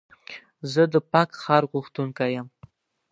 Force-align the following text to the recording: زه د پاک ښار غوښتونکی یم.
زه 0.73 0.83
د 0.93 0.95
پاک 1.11 1.29
ښار 1.41 1.63
غوښتونکی 1.71 2.29
یم. 2.35 2.47